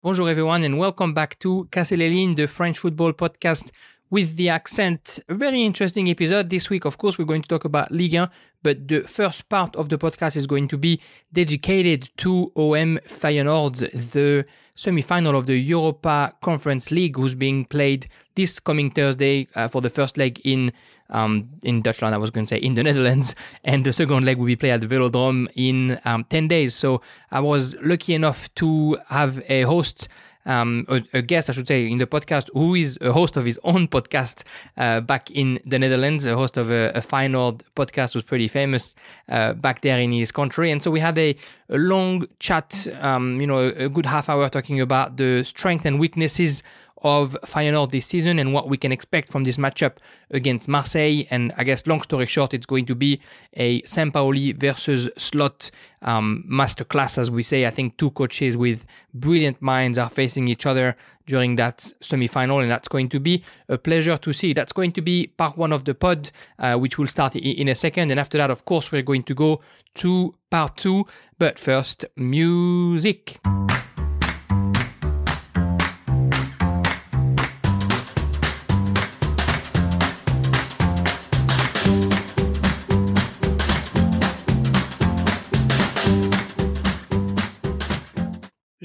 [0.00, 3.72] Bonjour everyone and welcome back to Casse les Lignes, the French football podcast
[4.10, 5.18] with the accent.
[5.28, 6.50] A very interesting episode.
[6.50, 8.30] This week, of course, we're going to talk about Ligue 1,
[8.62, 11.00] but the first part of the podcast is going to be
[11.32, 18.06] dedicated to OM Feyenoord, the semi-final of the Europa Conference League, who's being played
[18.36, 20.70] this coming Thursday uh, for the first leg in
[21.10, 22.12] um, in Dutchland.
[22.12, 23.34] I was going to say in the Netherlands,
[23.64, 26.74] and the second leg will be played at the Velodrome in um, ten days.
[26.74, 27.00] So
[27.30, 30.08] I was lucky enough to have a host
[30.48, 33.44] um, a, a, guest, I should say, in the podcast who is a host of
[33.44, 34.44] his own podcast
[34.76, 38.94] uh, back in the Netherlands, a host of a, a Feyenoord podcast who's pretty famous
[39.28, 40.70] uh, back there in his country.
[40.70, 41.36] And so we had a,
[41.68, 46.00] a long chat, um, you know, a good half hour talking about the strength and
[46.00, 46.62] weaknesses
[47.02, 49.94] of Feyenoord this season and what we can expect from this matchup
[50.30, 51.24] against Marseille.
[51.30, 53.20] And I guess, long story short, it's going to be
[53.54, 55.70] a Sampaoli versus Slot
[56.02, 57.66] um, masterclass, as we say.
[57.66, 58.84] I think two coaches with
[59.14, 63.76] brilliant minds are facing each other during that semi-final, and that's going to be a
[63.76, 64.52] pleasure to see.
[64.52, 67.74] That's going to be part one of the pod, uh, which will start in a
[67.74, 68.10] second.
[68.10, 69.60] And after that, of course, we're going to go
[69.96, 71.06] to part two.
[71.38, 73.40] But first, music.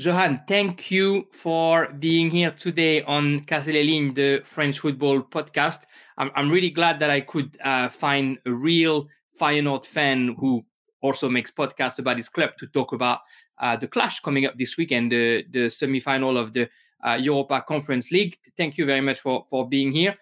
[0.04, 5.86] Johan, thank you for being here today on Lignes, the French football podcast.
[6.18, 9.08] I'm, I'm really glad that I could uh, find a real
[9.40, 10.66] Feyenoord fan who
[11.02, 13.20] also makes podcasts about his club to talk about
[13.60, 16.70] uh, the clash coming up this weekend, the, the semi-final of the
[17.08, 18.38] uh, Europa Conference League.
[18.58, 20.18] Thank you very much for, for being here.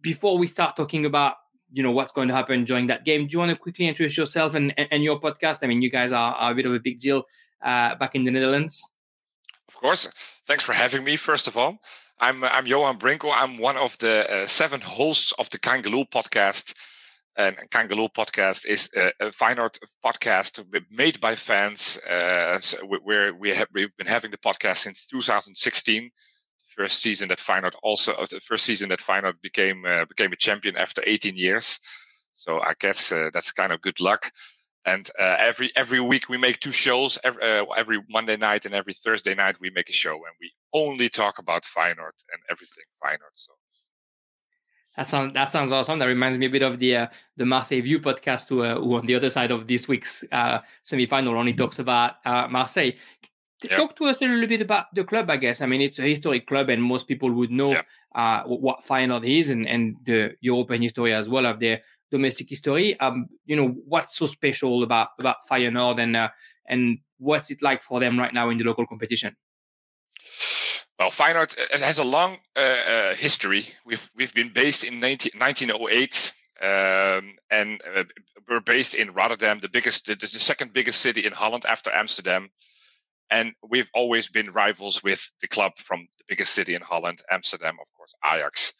[0.00, 1.34] Before we start talking about
[1.72, 4.16] you know what's going to happen during that game, do you want to quickly introduce
[4.16, 5.58] yourself and, and your podcast?
[5.64, 7.24] I mean, you guys are, are a bit of a big deal
[7.62, 8.80] uh, back in the Netherlands.
[9.68, 10.06] Of course.
[10.46, 11.78] Thanks for having me, first of all.
[12.18, 13.32] I'm, I'm Johan Brinkel.
[13.32, 16.74] I'm one of the uh, seven hosts of the Kangaloo podcast.
[17.36, 19.30] And Kangaloo podcast is a, a
[19.60, 21.98] Art podcast made by fans.
[21.98, 26.10] Uh, so we're, we have, we've been having the podcast since 2016.
[26.76, 30.36] First season that Feyenoord also, uh, the first season that Feyenoord became, uh, became a
[30.36, 31.78] champion after 18 years.
[32.32, 34.30] So I guess uh, that's kind of good luck
[34.84, 37.18] and uh, every every week we make two shows.
[37.24, 40.52] Every, uh, every Monday night and every Thursday night we make a show, and we
[40.72, 43.34] only talk about Feyenoord and everything Feyenoord.
[43.34, 43.52] So
[44.96, 45.98] that sounds that sounds awesome.
[45.98, 47.06] That reminds me a bit of the uh,
[47.36, 50.58] the Marseille View podcast, who, uh, who on the other side of this week's uh,
[50.82, 51.62] semi-final only mm-hmm.
[51.62, 52.92] talks about uh, Marseille.
[53.62, 53.76] Yep.
[53.76, 55.30] Talk to us a little bit about the club.
[55.30, 57.86] I guess I mean it's a historic club, and most people would know yep.
[58.14, 62.98] uh, what Feyenoord is, and, and the European history as well of their domestic history.
[63.00, 66.28] Um, you know, what's so special about about Feyenoord and uh,
[66.66, 69.36] and what's it like for them right now in the local competition?
[70.98, 73.66] Well, Feyenoord uh, has a long uh, uh, history.
[73.84, 78.04] We've we've been based in 19, 1908, um, and uh,
[78.48, 82.48] we're based in Rotterdam, the biggest, the, the second biggest city in Holland after Amsterdam.
[83.30, 87.76] And we've always been rivals with the club from the biggest city in Holland, Amsterdam,
[87.80, 88.72] of course, Ajax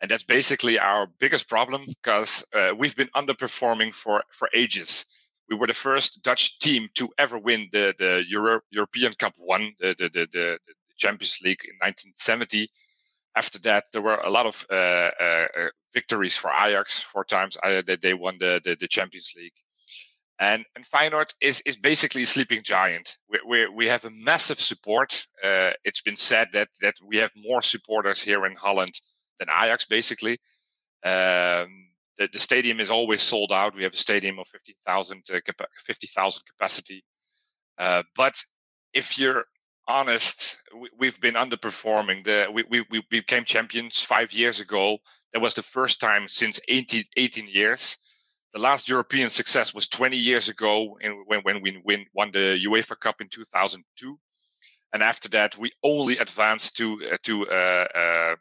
[0.00, 5.06] and that's basically our biggest problem because uh, we've been underperforming for for ages.
[5.48, 9.72] We were the first Dutch team to ever win the the Euro, European Cup one,
[9.80, 10.58] the, the the, the
[10.96, 12.68] Champions League in 1970.
[13.36, 17.00] After that, there were a lot of uh, uh, uh victories for Ajax.
[17.00, 19.58] Four times uh, they, they won the, the, the Champions League,
[20.38, 23.16] and and Feyenoord is is basically a sleeping giant.
[23.28, 25.26] We we, we have a massive support.
[25.42, 28.94] Uh, it's been said that that we have more supporters here in Holland
[29.38, 30.38] than Ajax, basically.
[31.04, 33.74] Um, the, the, stadium is always sold out.
[33.74, 35.40] We have a stadium of 50,000 uh,
[35.86, 36.06] 50,
[36.46, 37.04] capacity.
[37.78, 38.42] Uh, but
[38.92, 39.44] if you're
[39.88, 40.62] honest,
[40.98, 42.24] we, have been underperforming.
[42.24, 44.98] The, we, we, we became champions five years ago.
[45.32, 47.98] That was the first time since 18, 18 years.
[48.54, 50.96] The last European success was 20 years ago
[51.26, 54.18] when, when we win, won the UEFA Cup in 2002
[54.94, 58.36] and after that we only advanced to uh, to uh, uh,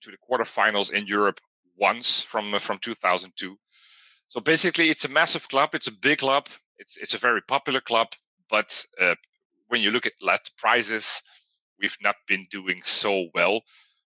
[0.00, 1.40] to, the quarterfinals in Europe
[1.76, 3.56] once from uh, from 2002.
[4.28, 5.70] So basically, it's a massive club.
[5.74, 6.48] It's a big club.
[6.78, 8.08] It's it's a very popular club.
[8.50, 9.14] But uh,
[9.68, 11.22] when you look at lat prizes,
[11.80, 13.62] we've not been doing so well.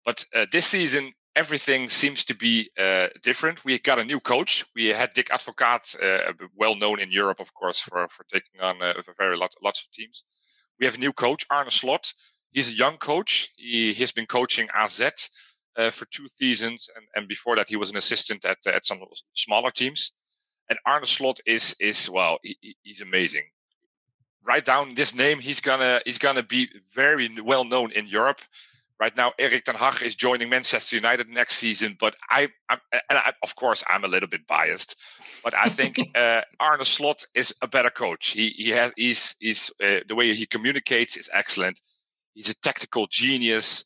[0.06, 3.64] But uh, this season, everything seems to be uh, different.
[3.64, 4.66] We got a new coach.
[4.76, 8.82] We had Dick Advocaat, uh, well known in Europe, of course, for for taking on
[8.82, 10.26] uh, very lot lots of teams.
[10.80, 12.14] We have a new coach, Arne Slot.
[12.52, 13.50] He's a young coach.
[13.58, 15.02] He, he's been coaching AZ
[15.78, 19.00] uh, for two seasons, and, and before that he was an assistant at at some
[19.34, 20.14] smaller teams.
[20.70, 23.44] And Arne Slot is is well, he, he's amazing.
[24.46, 25.40] write down this name.
[25.40, 28.42] He's gonna he's gonna be very well known in Europe.
[29.00, 32.80] Right now, Erik ten Hag is joining Manchester United next season, but I, I'm,
[33.10, 34.98] and I, of course, I'm a little bit biased,
[35.44, 38.30] but I think uh, Arne Slot is a better coach.
[38.30, 41.82] He he has he's he's uh, the way he communicates is excellent.
[42.34, 43.86] He's a tactical genius.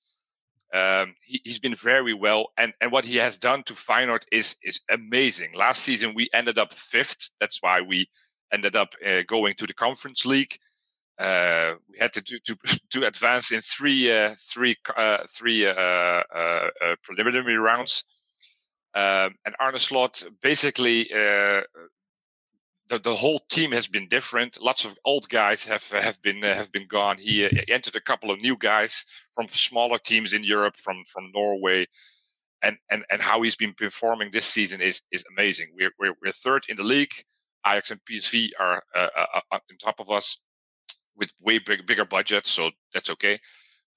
[0.73, 4.55] Um, he, has been very well, and and what he has done to Feyenoord is
[4.63, 5.53] is amazing.
[5.53, 7.29] Last season we ended up fifth.
[7.39, 8.09] That's why we
[8.51, 10.57] ended up uh, going to the Conference League.
[11.17, 12.57] Uh, we had to do, to
[12.89, 16.69] to advance in three uh, three uh, three uh, uh,
[17.03, 18.03] preliminary rounds.
[18.93, 21.09] Um, and Arne Slot basically
[22.89, 24.61] the, the whole team has been different.
[24.61, 27.17] Lots of old guys have have been uh, have been gone.
[27.17, 31.31] He, uh, entered a couple of new guys from smaller teams in Europe, from from
[31.33, 31.87] Norway,
[32.63, 35.67] and and and how he's been performing this season is is amazing.
[35.75, 37.13] We're we're, we're third in the league.
[37.65, 40.39] Ajax and PSV are uh, uh, uh, on top of us
[41.17, 43.39] with way big, bigger budgets, so that's okay.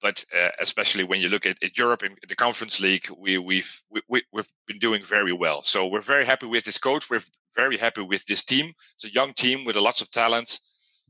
[0.01, 3.81] But uh, especially when you look at, at Europe in the Conference League, we, we've
[4.09, 5.61] we, we've been doing very well.
[5.61, 7.09] So we're very happy with this coach.
[7.09, 7.23] We're
[7.55, 8.73] very happy with this team.
[8.95, 10.59] It's a young team with a lots of talent.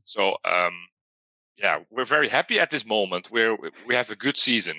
[0.04, 0.74] So um,
[1.56, 3.30] yeah, we're very happy at this moment.
[3.30, 3.56] We're
[3.86, 4.76] we have a good season.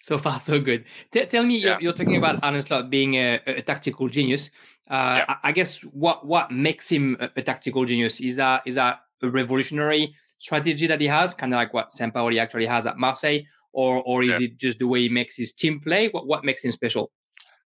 [0.00, 0.84] So far, so good.
[1.12, 1.74] T- tell me, yeah.
[1.74, 4.50] you're, you're, talking about Arne Slot being a, a, tactical genius.
[4.90, 5.24] Uh, yeah.
[5.28, 9.00] I, I, guess what what makes him a, a, tactical genius is that is that
[9.22, 13.40] a revolutionary strategy that he has, kind of like what Sampaoli actually has at Marseille,
[13.72, 14.46] or or is yeah.
[14.46, 16.08] it just the way he makes his team play?
[16.08, 17.12] What what makes him special?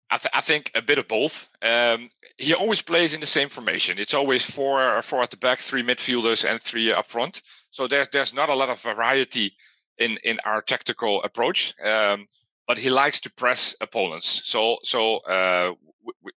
[0.10, 1.50] I, th- I, think a bit of both.
[1.64, 3.98] Um, he always plays in the same formation.
[3.98, 7.42] It's always four four at the back, three midfielders, and three up front.
[7.70, 9.54] So there's there's not a lot of variety
[9.98, 11.74] in in our tactical approach.
[11.84, 12.28] Um,
[12.68, 14.42] but he likes to press opponents.
[14.46, 15.74] So so uh,
[16.06, 16.31] we, we,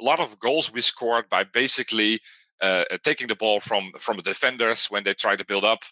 [0.00, 2.20] a lot of goals we scored by basically
[2.62, 5.82] uh, taking the ball from from the defenders when they try to build up,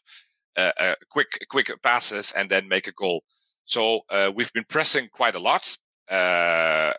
[0.56, 3.22] uh, uh quick quick passes, and then make a goal.
[3.64, 5.76] So uh, we've been pressing quite a lot.
[6.10, 6.92] Uh,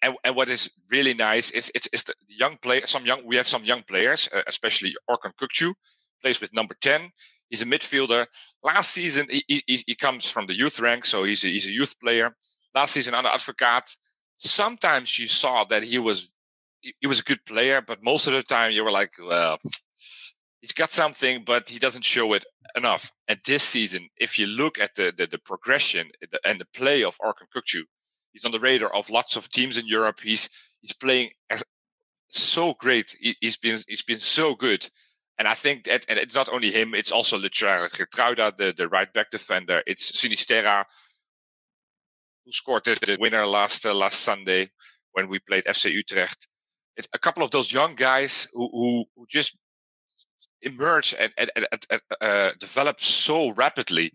[0.00, 2.86] and, and, what is really nice is it's, it's the young player.
[2.86, 5.74] Some young we have some young players, uh, especially Orkun Kökçü,
[6.22, 7.10] plays with number ten.
[7.50, 8.26] He's a midfielder.
[8.62, 11.70] Last season he, he, he comes from the youth rank, so he's a, he's a
[11.70, 12.34] youth player.
[12.74, 13.94] Last season under Advocaat,
[14.38, 16.34] sometimes you saw that he was
[17.00, 19.58] he was a good player, but most of the time you were like, well,
[20.60, 22.44] he's got something, but he doesn't show it
[22.76, 23.10] enough.
[23.28, 26.10] And this season, if you look at the the, the progression
[26.44, 27.82] and the play of Orkun Kökçü,
[28.32, 30.20] he's on the radar of lots of teams in Europe.
[30.20, 30.48] He's
[30.80, 31.30] he's playing
[32.28, 33.16] so great.
[33.20, 34.88] He, has been he's been so good.
[35.38, 38.88] And I think that, and it's not only him, it's also Luciano Geertruida, the, the
[38.88, 39.82] right back defender.
[39.86, 40.84] It's Sinisterra,
[42.46, 44.70] who scored the winner last uh, last Sunday
[45.12, 46.48] when we played FC Utrecht
[46.96, 49.58] it's a couple of those young guys who who, who just
[50.62, 54.12] emerge and, and, and uh, develop so rapidly,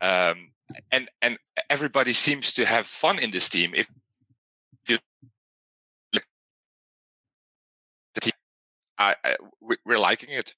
[0.00, 0.50] um,
[0.92, 1.38] and and
[1.70, 3.74] everybody seems to have fun in this team.
[3.74, 3.88] If
[8.14, 8.32] the team,
[8.98, 9.36] I, I,
[9.84, 10.54] we're liking it.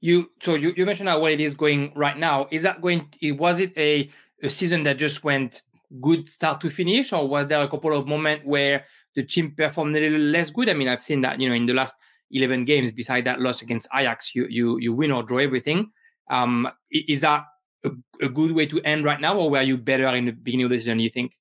[0.00, 2.48] You so you, you mentioned how well it is going right now.
[2.50, 3.08] Is that going?
[3.38, 4.10] Was it a,
[4.42, 5.62] a season that just went
[6.00, 9.96] good start to finish, or was there a couple of moments where the team performed
[9.96, 10.68] a little less good.
[10.68, 11.94] I mean, I've seen that, you know, in the last
[12.30, 15.90] 11 games, beside that loss against Ajax, you you you win or draw everything.
[16.30, 17.44] Um, is that
[17.84, 20.64] a, a good way to end right now, or were you better in the beginning
[20.64, 20.98] of the season?
[20.98, 21.36] You think?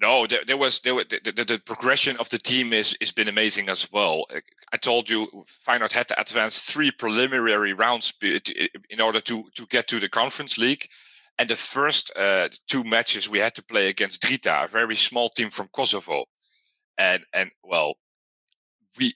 [0.00, 3.26] No, there, there was there, the, the, the, progression of the team is has been
[3.26, 4.26] amazing as well.
[4.72, 5.26] I told you,
[5.66, 10.56] Feyenoord had to advance three preliminary rounds in order to to get to the Conference
[10.56, 10.88] League,
[11.40, 15.28] and the first uh, two matches we had to play against Drita, a very small
[15.28, 16.26] team from Kosovo
[16.98, 17.94] and and well,
[18.98, 19.14] we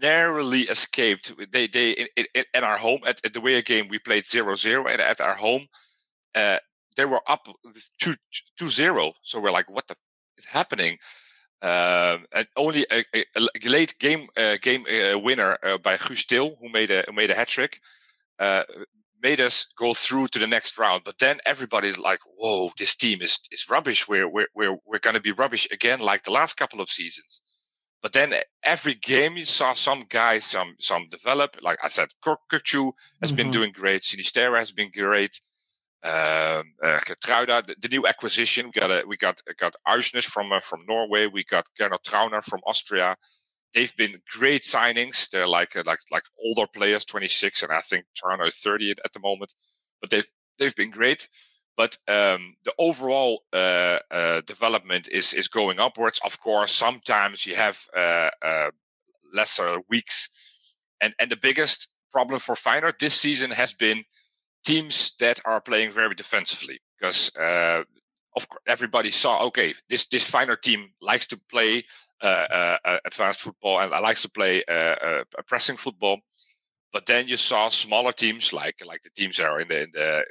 [0.00, 1.32] narrowly escaped.
[1.52, 4.90] They they in, in, in our home at, at the way game we played 0-0
[4.90, 5.66] and at our home,
[6.34, 6.58] uh,
[6.96, 7.48] they were up
[7.98, 8.14] 2
[8.60, 9.12] 2-0.
[9.22, 10.02] So we're like, what the f-
[10.38, 10.98] is happening?
[11.62, 16.26] Um, and only a, a, a late game uh, game uh, winner uh, by Guus
[16.26, 17.80] Til, who made a who made a hat trick,
[18.38, 18.64] uh,
[19.24, 21.02] made us go through to the next round.
[21.02, 24.06] But then everybody's like, "Whoa, this team is is rubbish.
[24.06, 27.42] We're we're we're we're going to be rubbish again, like the last couple of seasons."
[28.02, 31.56] But then every game you saw some guys, some some develop.
[31.62, 33.36] Like I said, Kökçü has mm-hmm.
[33.36, 34.02] been doing great.
[34.02, 35.40] Sinisterra has been great.
[36.02, 38.66] Um, uh, the, the, new acquisition.
[38.66, 41.28] We got a, we got got Aursnes from uh, from Norway.
[41.28, 43.16] We got Gernot Trauner from Austria
[43.74, 45.28] they've been great signings.
[45.30, 49.20] They're like like like older players, 26, and I think Trauner is 30 at the
[49.20, 49.54] moment.
[50.00, 50.28] But they've
[50.58, 51.28] they've been great.
[51.76, 56.20] But um, the overall uh, uh, development is is going upwards.
[56.24, 58.70] Of course, sometimes you have uh, uh,
[59.32, 60.30] lesser weeks,
[61.00, 64.04] and and the biggest problem for Feyenoord this season has been
[64.64, 67.82] teams that are playing very defensively because uh,
[68.36, 71.84] of course everybody saw okay this this Feyenoord team likes to play
[73.04, 76.18] advanced football and likes to play uh, uh, pressing football,
[76.92, 79.90] but then you saw smaller teams like like the teams that are in the in
[79.92, 80.24] the,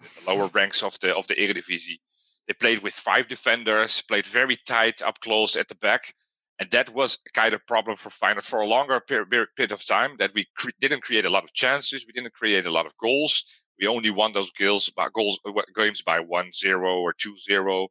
[0.00, 2.00] in the lower ranks of the of the Eredivisie.
[2.46, 6.14] They played with five defenders, played very tight up close at the back,
[6.60, 10.16] and that was kind of problem for Feyenoord for a longer period of time.
[10.18, 12.96] That we cre- didn't create a lot of chances, we didn't create a lot of
[12.98, 13.44] goals
[13.78, 17.88] we only won those goals by goals uh, games by 1-0 or 2-0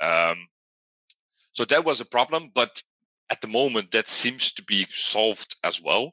[0.00, 0.46] um,
[1.52, 2.82] so that was a problem but
[3.30, 6.12] at the moment that seems to be solved as well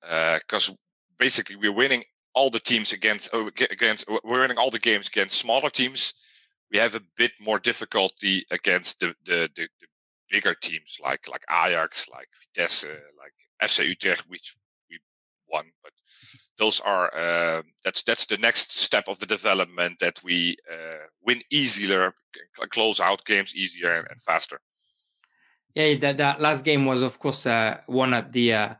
[0.00, 0.74] because uh,
[1.18, 2.02] basically we're winning
[2.34, 6.14] all the teams against uh, against we're winning all the games against smaller teams
[6.70, 9.86] we have a bit more difficulty against the the, the, the
[10.30, 12.86] bigger teams like like Ajax like Vitesse
[13.18, 14.56] like FC Utrecht which
[14.90, 14.98] we
[15.48, 15.92] won but
[16.58, 21.42] those are uh, that's that's the next step of the development that we uh, win
[21.50, 22.14] easier,
[22.70, 24.60] close out games easier and, and faster.
[25.74, 28.74] Yeah, that, that last game was of course uh, one at the uh,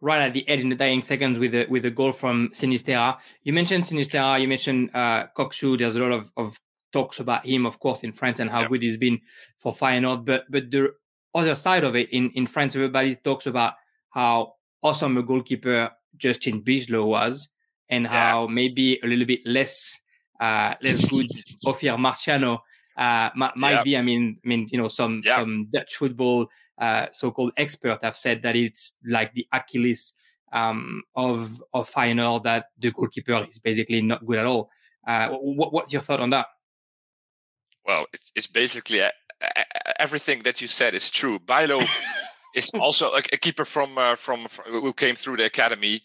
[0.00, 3.18] right at the edge in the dying seconds with a with a goal from Sinisterra.
[3.42, 5.78] You mentioned Sinisterra, you mentioned uh, Kökçü.
[5.78, 6.60] There's a lot of, of
[6.92, 8.68] talks about him, of course, in France and how yeah.
[8.68, 9.20] good he's been
[9.56, 10.24] for Feyenoord.
[10.24, 10.94] But but the
[11.34, 13.74] other side of it in in France, everybody talks about
[14.10, 17.48] how awesome a goalkeeper Justin Bijlow was
[17.88, 18.54] and how yeah.
[18.54, 20.00] maybe a little bit less
[20.40, 21.26] uh, less good
[21.66, 22.60] Ofir Marciano
[22.96, 23.96] uh, might, be.
[23.96, 26.48] I mean, I mean, you know, some some Dutch football
[26.78, 30.14] uh, so-called expert have said that it's like the Achilles
[30.52, 34.70] um, of of Feyenoord that the goalkeeper is basically not good at all.
[35.06, 36.46] Uh, what, what's your thought on that?
[37.84, 39.10] Well, it's it's basically uh,
[39.98, 41.38] everything that you said is true.
[41.38, 41.84] Bijlow
[42.54, 46.02] is also a, a keeper from, uh, from, from who came through the academy.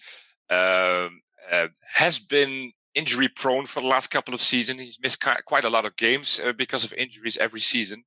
[0.49, 1.21] Um,
[1.51, 4.79] uh, has been injury prone for the last couple of seasons.
[4.79, 8.03] He's missed quite a lot of games uh, because of injuries every season.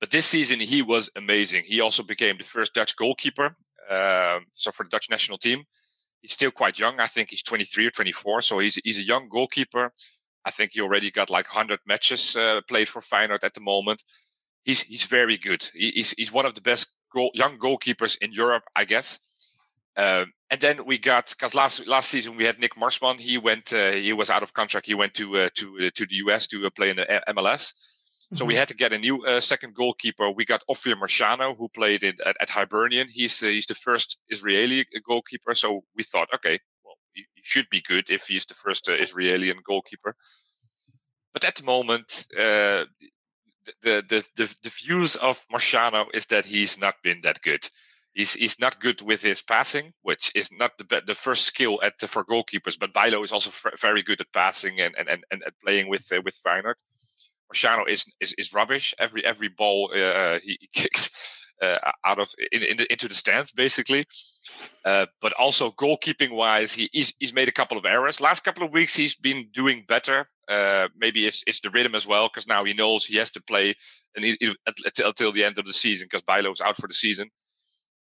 [0.00, 1.64] But this season he was amazing.
[1.64, 3.54] He also became the first Dutch goalkeeper.
[3.90, 5.62] Um, so for the Dutch national team,
[6.20, 6.98] he's still quite young.
[6.98, 8.42] I think he's 23 or 24.
[8.42, 9.92] So he's he's a young goalkeeper.
[10.44, 14.02] I think he already got like 100 matches uh, played for Feyenoord at the moment.
[14.64, 15.68] He's he's very good.
[15.74, 19.20] He, he's he's one of the best goal, young goalkeepers in Europe, I guess.
[19.96, 23.18] Um, and then we got because last last season we had Nick Marsman.
[23.18, 23.72] He went.
[23.72, 24.86] Uh, he was out of contract.
[24.86, 27.72] He went to uh, to uh, to the US to uh, play in the MLS.
[27.72, 28.36] Mm-hmm.
[28.36, 28.58] So we mm-hmm.
[28.60, 30.30] had to get a new uh, second goalkeeper.
[30.30, 33.08] We got Ofir Marciano, who played in, at, at Hibernian.
[33.08, 35.54] He's uh, he's the first Israeli goalkeeper.
[35.54, 39.52] So we thought, okay, well, he, he should be good if he's the first Israeli
[39.66, 40.14] goalkeeper.
[41.34, 42.26] But at the moment,
[43.82, 47.66] the, the, the, the views of Marciano is that he's not been that good.
[48.14, 51.98] He's, he's not good with his passing, which is not the the first skill at
[52.00, 52.78] for goalkeepers.
[52.78, 56.06] But Bijlow is also f- very good at passing and and, and, and playing with
[56.12, 56.74] uh, with Feyenoord.
[57.52, 58.94] Marciano is, is is rubbish.
[58.98, 61.10] Every every ball uh, he, he, kicks
[61.62, 64.04] uh, out of in, in the, into the stands basically.
[64.84, 68.20] Uh, but also goalkeeping wise, he, he's he's made a couple of errors.
[68.20, 70.28] Last couple of weeks, he's been doing better.
[70.48, 73.42] Uh, maybe it's, it's the rhythm as well because now he knows he has to
[73.42, 73.74] play
[74.16, 74.36] and he,
[74.98, 77.30] until the end of the season because Bijlow's out for the season.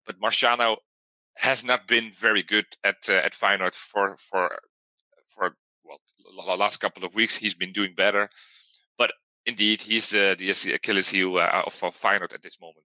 [0.07, 0.77] But Marciano
[1.37, 4.59] has not been very good at uh, at Feyenoord for for
[5.35, 7.37] for well the last couple of weeks.
[7.37, 8.29] He's been doing better,
[8.99, 9.13] but
[9.45, 12.85] indeed he's uh, the Achilles heel uh, of, of Feyenoord at this moment.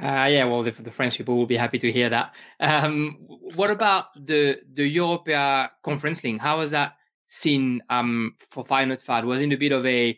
[0.00, 2.32] Uh, yeah, well, the, the, French people will be happy to hear that.
[2.60, 3.16] Um,
[3.56, 6.40] what about the the Europa Conference League?
[6.40, 9.24] How was that seen um, for Feyenoord FAD?
[9.24, 10.16] Was it a bit of a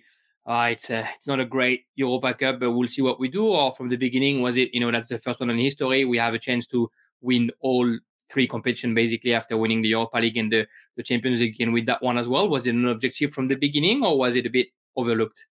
[0.50, 3.46] uh, it's it's not a great Europa Cup, but we'll see what we do.
[3.46, 6.04] Or from the beginning, was it you know that's the first one in history?
[6.04, 6.90] We have a chance to
[7.20, 10.66] win all three competition basically after winning the Europa League and the,
[10.96, 12.48] the Champions League and with that one as well.
[12.48, 15.46] Was it an objective from the beginning, or was it a bit overlooked?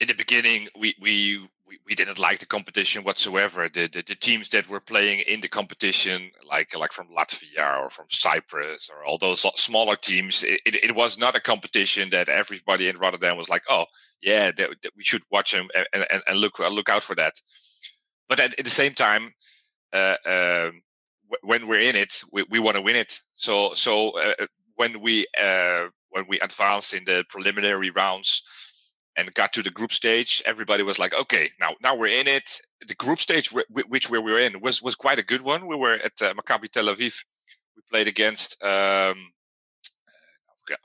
[0.00, 3.68] In the beginning, we we we, we didn't like the competition whatsoever.
[3.68, 7.88] The, the, the teams that were playing in the competition, like like from Latvia or
[7.88, 12.28] from Cyprus or all those smaller teams, it, it, it was not a competition that
[12.28, 13.86] everybody in Rotterdam was like, oh
[14.22, 17.34] yeah, that, that we should watch them and, and, and look look out for that.
[18.28, 19.32] But at, at the same time,
[19.92, 20.70] uh, uh,
[21.42, 23.20] when we're in it, we, we want to win it.
[23.32, 28.42] So so uh, when we uh, when we advance in the preliminary rounds
[29.16, 32.60] and got to the group stage, everybody was like, "Okay, now now we're in it."
[32.86, 35.66] The group stage, which we were in, was was quite a good one.
[35.66, 37.24] We were at uh, Maccabi Tel Aviv.
[37.76, 39.32] We played against um,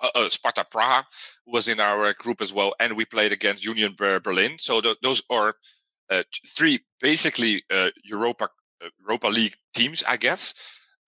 [0.02, 1.04] uh, uh, Sparta Praha,
[1.46, 4.58] was in our group as well, and we played against Union Berlin.
[4.58, 5.56] So th- those are
[6.10, 8.50] uh, three basically uh, Europa
[8.84, 10.54] uh, Europa League teams, I guess.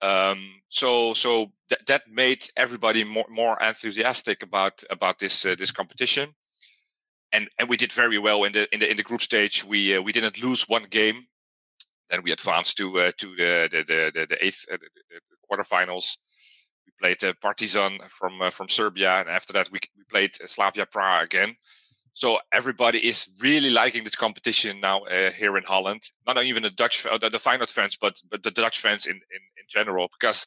[0.01, 5.71] Um, so so th- that made everybody more more enthusiastic about about this uh, this
[5.71, 6.33] competition,
[7.33, 9.63] and and we did very well in the in the in the group stage.
[9.63, 11.25] We uh, we didn't lose one game.
[12.09, 15.19] Then we advanced to uh, to the the the, the eighth uh, the,
[15.49, 16.17] quarterfinals.
[16.85, 20.85] We played uh, Partizan from uh, from Serbia, and after that we we played Slavia
[20.85, 21.55] Prague again.
[22.13, 26.01] So everybody is really liking this competition now uh, here in Holland.
[26.27, 29.15] Not even the Dutch, uh, the, the Feyenoord fans, but but the Dutch fans in,
[29.15, 30.45] in, in general, because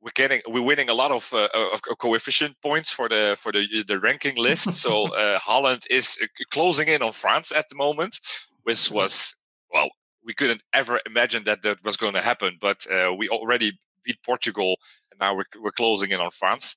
[0.00, 3.84] we're getting we're winning a lot of, uh, of coefficient points for the for the
[3.86, 4.72] the ranking list.
[4.72, 8.18] so uh, Holland is uh, closing in on France at the moment,
[8.62, 9.34] which was
[9.72, 9.88] well
[10.24, 12.58] we couldn't ever imagine that that was going to happen.
[12.60, 14.76] But uh, we already beat Portugal,
[15.10, 16.76] and now we're we're closing in on France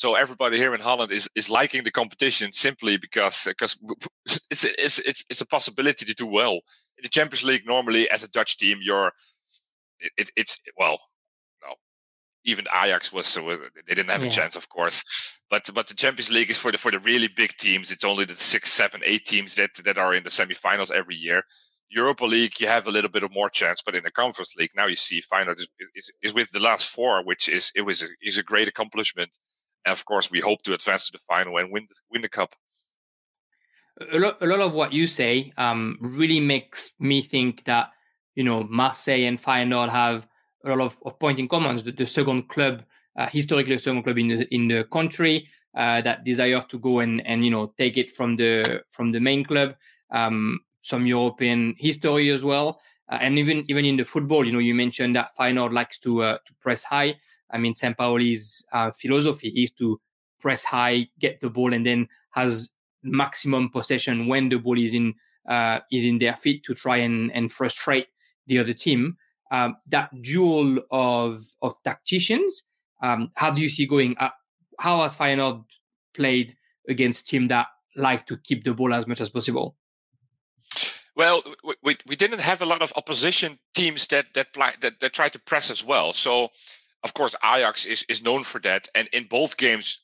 [0.00, 3.76] so everybody here in Holland is, is liking the competition simply because because
[4.50, 6.54] it's, it's it's it's a possibility to do well
[6.96, 7.66] in the Champions League.
[7.66, 9.12] Normally, as a Dutch team, you're
[10.16, 10.98] it, it's well,
[12.44, 14.28] even Ajax was, was they didn't have yeah.
[14.28, 15.04] a chance, of course.
[15.50, 17.90] But but the Champions League is for the for the really big teams.
[17.90, 21.42] It's only the six, seven, eight teams that that are in the semifinals every year.
[21.92, 24.70] Europa League, you have a little bit of more chance, but in the Conference League,
[24.76, 28.04] now you see final is, is, is with the last four, which is it was
[28.04, 29.36] a, is a great accomplishment
[29.84, 32.28] and of course, we hope to advance to the final and win the, win the
[32.28, 32.54] cup.
[34.12, 37.90] A lot, a lot of what you say um, really makes me think that
[38.34, 40.26] you know Marseille and Feyenoord have
[40.64, 41.76] a lot of, of point in common.
[41.76, 42.84] The, the second club,
[43.16, 47.00] uh, historically, the second club in the in the country uh, that desire to go
[47.00, 49.74] and and you know take it from the from the main club.
[50.10, 54.58] Um, some European history as well, uh, and even even in the football, you know,
[54.58, 57.16] you mentioned that Feyenoord likes to uh, to press high.
[57.50, 60.00] I mean, Sampaoli's uh, philosophy is to
[60.38, 62.70] press high, get the ball, and then has
[63.02, 65.14] maximum possession when the ball is in
[65.46, 68.08] uh, is in their feet to try and, and frustrate
[68.46, 69.16] the other team.
[69.50, 72.64] Um, that duel of of tacticians,
[73.02, 74.16] um, how do you see going?
[74.18, 74.30] Uh,
[74.78, 75.64] how has Feyenoord
[76.14, 76.56] played
[76.88, 77.66] against team that
[77.96, 79.76] like to keep the ball as much as possible?
[81.16, 81.42] Well,
[81.82, 84.48] we, we didn't have a lot of opposition teams that that
[84.80, 86.12] that, that try to press as well.
[86.12, 86.50] So
[87.02, 88.88] of course, Ajax is, is known for that.
[88.94, 90.02] And in both games,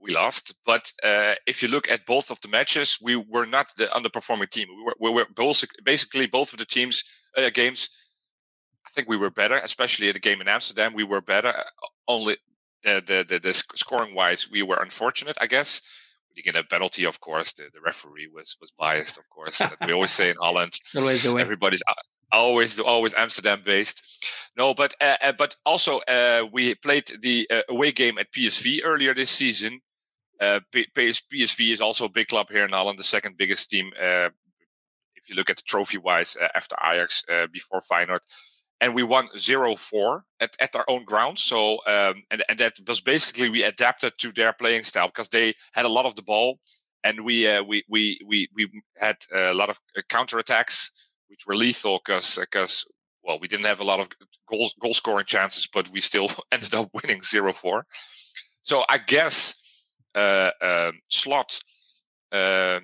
[0.00, 0.54] we lost.
[0.64, 4.50] But uh, if you look at both of the matches, we were not the underperforming
[4.50, 4.68] team.
[4.74, 7.04] We were, we were both, basically both of the teams
[7.36, 7.90] uh, games.
[8.90, 10.94] I think we were better, especially at the game in Amsterdam.
[10.94, 11.48] We were better.
[11.48, 11.62] Uh,
[12.08, 12.36] only
[12.82, 15.80] the the the, the scoring wise, we were unfortunate, I guess.
[16.34, 17.52] We get a penalty, of course.
[17.52, 19.58] The, the referee was was biased, of course.
[19.58, 20.72] that we always say in Holland.
[20.96, 21.42] Always the way.
[21.42, 21.82] Everybody's
[22.32, 24.02] always always Amsterdam based.
[24.56, 28.80] No, but uh, uh, but also uh, we played the uh, away game at PSV
[28.82, 29.80] earlier this season.
[30.40, 34.30] Uh, PSV is also a big club here in Holland, the second biggest team uh,
[35.14, 37.22] if you look at the trophy wise after Ajax
[37.52, 38.20] before Feyenoord.
[38.82, 41.38] And we won 0-4 at, at our own ground.
[41.38, 45.54] So um, and, and that was basically we adapted to their playing style because they
[45.72, 46.58] had a lot of the ball
[47.04, 50.90] and we we we we we had a lot of counter attacks
[51.28, 52.86] which were lethal because because
[53.22, 54.08] well we didn't have a lot of
[54.50, 57.82] goal goal scoring chances, but we still ended up winning 0-4.
[58.62, 59.54] So I guess
[60.14, 61.60] uh, um, Slot
[62.32, 62.82] um,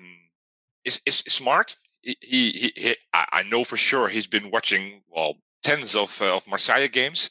[0.85, 1.75] is, is smart.
[2.01, 6.47] He, he, he, I know for sure he's been watching well tens of uh, of
[6.47, 7.29] Marseille games.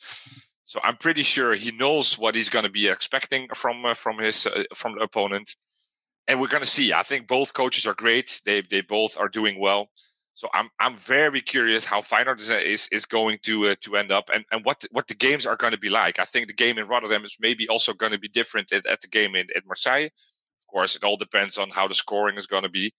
[0.64, 4.18] So I'm pretty sure he knows what he's going to be expecting from uh, from
[4.18, 5.56] his uh, from the opponent,
[6.28, 6.92] and we're going to see.
[6.92, 8.40] I think both coaches are great.
[8.44, 9.88] They they both are doing well.
[10.34, 14.12] So I'm I'm very curious how Feyenoord is is, is going to uh, to end
[14.12, 16.18] up and, and what what the games are going to be like.
[16.18, 19.00] I think the game in Rotterdam is maybe also going to be different at, at
[19.00, 20.08] the game in at Marseille.
[20.60, 22.92] Of course, it all depends on how the scoring is going to be.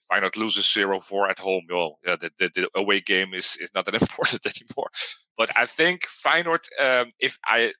[0.00, 3.74] If Feyenoord loses 0-4 at home, well, yeah, the, the, the, away game is is
[3.74, 4.90] not that important anymore.
[5.36, 7.72] But I think Feyenoord, um, if I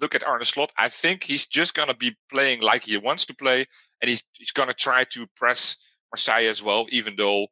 [0.00, 3.26] look at Arne Slot, I think he's just going to be playing like he wants
[3.26, 3.66] to play,
[4.00, 5.76] and he's he's going to try to press
[6.12, 7.46] Marseille as well, even though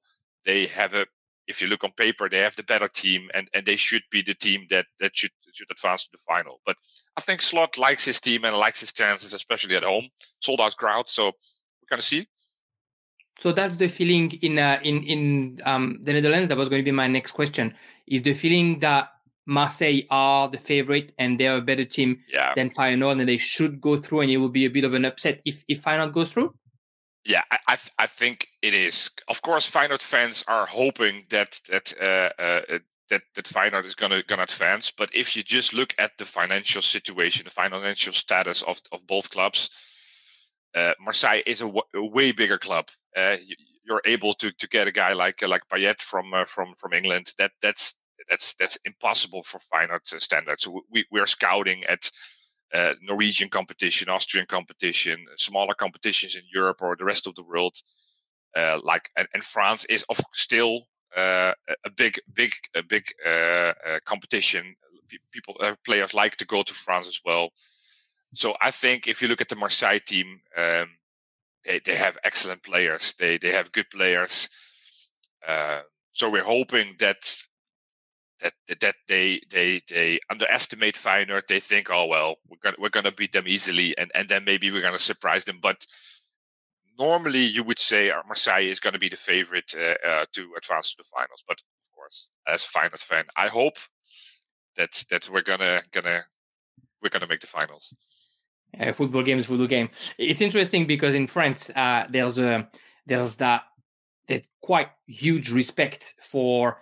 [0.44, 1.06] they have a
[1.50, 4.22] if you look on paper, they have the better team, and, and they should be
[4.22, 6.60] the team that, that should should advance to the final.
[6.64, 6.76] But
[7.16, 10.08] I think Slot likes his team and likes his chances, especially at home.
[10.40, 12.24] Sold out crowd, so we're gonna see.
[13.40, 16.48] So that's the feeling in uh, in in um, the Netherlands.
[16.48, 17.74] That was going to be my next question.
[18.06, 19.12] Is the feeling that
[19.46, 22.52] Marseille are the favorite and they're a better team yeah.
[22.54, 25.06] than Feyenoord, and they should go through, and it will be a bit of an
[25.06, 26.54] upset if if Feyenoord goes through?
[27.24, 29.10] Yeah, I I, th- I, think it is.
[29.28, 34.22] Of course, Feyenoord fans are hoping that that uh, uh, that that Feyenoord is gonna
[34.24, 34.90] gonna advance.
[34.90, 39.30] But if you just look at the financial situation, the financial status of of both
[39.30, 39.70] clubs,
[40.74, 42.88] uh, Marseille is a, w- a way bigger club.
[43.16, 43.56] Uh, you,
[43.94, 47.32] are able to to get a guy like like Payet from uh, from from England.
[47.38, 47.96] That that's
[48.28, 50.68] that's that's impossible for Feyenoord standards.
[50.90, 52.08] We we are scouting at
[52.72, 57.74] uh, Norwegian competition, Austrian competition, smaller competitions in Europe or the rest of the world.
[58.56, 60.82] Uh, like and, and, France is of still
[61.16, 61.52] uh,
[61.84, 63.72] a big, big, a big uh,
[64.04, 64.74] competition.
[65.32, 67.50] People, players like to go to France as well.
[68.32, 70.88] So I think if you look at the Marseille team, um,
[71.64, 73.14] they they have excellent players.
[73.18, 74.48] They they have good players.
[76.12, 77.22] so we're hoping that
[78.40, 81.46] that that they they they underestimate Feyenoord.
[81.46, 84.70] They think, oh well, we're gonna we're gonna beat them easily, and and then maybe
[84.70, 85.58] we're gonna surprise them.
[85.60, 85.86] But
[86.98, 90.96] normally, you would say Marseille is gonna be the favorite uh, uh, to advance to
[90.98, 91.44] the finals.
[91.46, 93.76] But of course, as a Feyenoord fan, I hope
[94.76, 96.22] that that we're gonna gonna
[97.02, 97.94] we're gonna make the finals.
[98.78, 99.88] Uh, football game is football game.
[100.18, 102.68] It's interesting because in France, uh, there's a
[103.06, 103.64] there's that
[104.28, 106.78] that quite huge respect for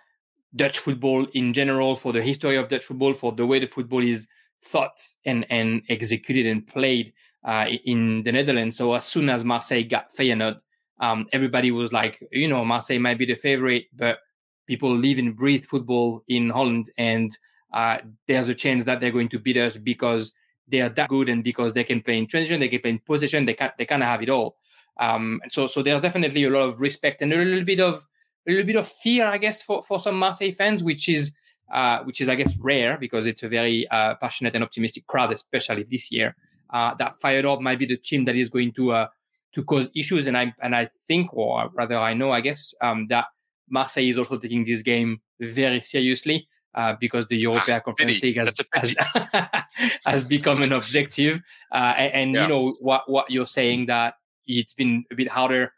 [0.55, 4.03] Dutch football in general, for the history of Dutch football, for the way the football
[4.03, 4.27] is
[4.63, 7.13] thought and, and executed and played
[7.45, 8.77] uh, in the Netherlands.
[8.77, 10.59] So as soon as Marseille got Feyenoord,
[11.01, 14.19] um, everybody was like, you know, Marseille might be the favorite, but
[14.67, 17.37] people live and breathe football in Holland, and
[17.73, 20.33] uh, there's a chance that they're going to beat us because
[20.71, 22.99] they are that good and because they can play in transition, they can play in
[22.99, 24.57] position, they can they kind of have it all.
[24.99, 28.07] Um, so so there's definitely a lot of respect and a little bit of
[28.47, 31.33] a little bit of fear, I guess, for, for some Marseille fans, which is
[31.73, 35.33] uh, which is I guess rare because it's a very uh, passionate and optimistic crowd,
[35.33, 36.35] especially this year.
[36.71, 39.07] Uh, that Feyenoord might be the team that is going to uh,
[39.53, 43.07] to cause issues, and I and I think, or rather, I know, I guess, um,
[43.09, 43.27] that
[43.69, 46.49] Marseille is also taking this game very seriously.
[46.75, 48.95] Uh, because the European ah, Conference League has, has,
[50.05, 51.41] has, become an objective,
[51.73, 52.43] uh, and, and yeah.
[52.43, 54.15] you know what what you're saying that
[54.47, 55.73] it's been a bit harder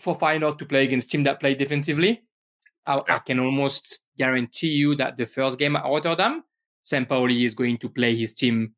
[0.00, 2.22] for Feyenoord to play against team that play defensively,
[2.86, 3.02] I, yeah.
[3.08, 6.42] I, can almost guarantee you that the first game at Rotterdam,
[6.84, 8.74] Sampaoli is going to play his team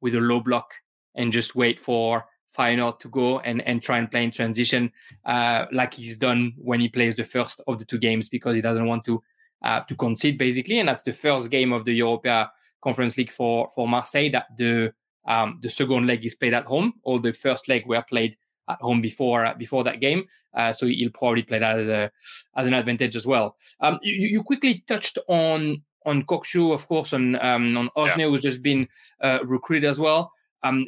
[0.00, 0.72] with a low block
[1.14, 4.92] and just wait for Feyenoord to go and, and try and play in transition
[5.24, 8.62] uh, like he's done when he plays the first of the two games because he
[8.62, 9.22] doesn't want to
[9.62, 10.78] uh, to concede basically.
[10.78, 12.50] And that's the first game of the Europa
[12.82, 14.30] Conference League for for Marseille.
[14.30, 14.92] That the
[15.26, 16.94] um, the second leg is played at home.
[17.02, 18.36] All the first leg were played
[18.68, 20.24] at home before uh, before that game.
[20.54, 22.10] Uh, so he'll probably play that as, a,
[22.56, 23.56] as an advantage as well.
[23.80, 28.28] Um, you, you, quickly touched on on Kökçü, of course, on um, on Aursnes, yeah.
[28.28, 28.88] who's just been
[29.20, 30.32] uh, recruited as well.
[30.62, 30.86] Um,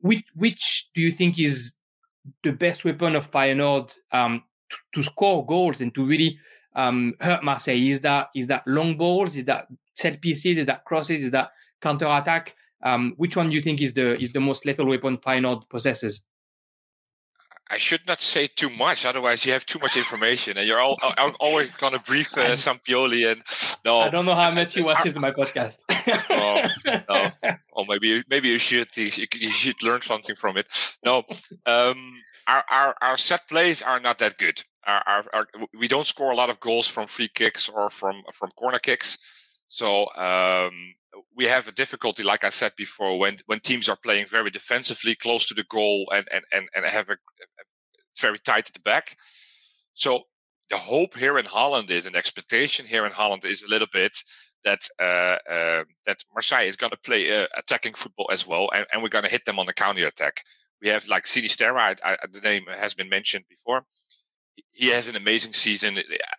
[0.00, 1.74] which which do you think is
[2.42, 6.38] the best weapon of Feyenoord um, to, to score goals and to really
[6.74, 7.88] um, hurt Marseille?
[7.90, 9.36] Is that is that long balls?
[9.36, 10.58] Is that set pieces?
[10.58, 11.20] Is that crosses?
[11.20, 12.56] Is that counter attack?
[12.82, 16.22] Um, which one do you think is the is the most lethal weapon Feyenoord possesses?
[17.70, 20.98] I should not say too much, otherwise you have too much information, and you're all,
[21.02, 23.30] all, always gonna brief uh, Sampaoli.
[23.30, 23.42] And
[23.86, 25.78] no, I don't know how much you watch my podcast.
[26.30, 30.66] oh, no, or maybe maybe you should you, you should learn something from it.
[31.04, 31.24] No,
[31.64, 34.62] um, our, our our set plays are not that good.
[35.78, 39.18] We don't score a lot of goals from free kicks or from from corner kicks.
[39.66, 40.94] So um,
[41.36, 45.14] we have a difficulty, like I said before, when when teams are playing very defensively,
[45.14, 47.64] close to the goal, and and and, and have a, a
[48.20, 49.16] very tight at the back.
[49.94, 50.24] So
[50.70, 54.16] the hope here in Holland is, and expectation here in Holland is a little bit
[54.64, 58.86] that uh, uh, that Marseille is going to play uh, attacking football as well, and,
[58.92, 60.42] and we're going to hit them on the counter attack.
[60.82, 63.84] We have like Sinisterra, I, I, the name has been mentioned before
[64.72, 65.98] he has an amazing season.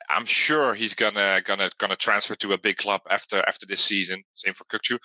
[0.09, 4.23] I'm sure he's gonna gonna gonna transfer to a big club after after this season.
[4.33, 4.97] Same for Kökçü.